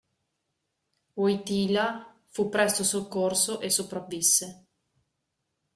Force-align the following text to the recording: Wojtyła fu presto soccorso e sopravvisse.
Wojtyła 1.19 1.85
fu 2.33 2.49
presto 2.53 2.83
soccorso 2.85 3.61
e 3.61 3.69
sopravvisse. 3.69 4.47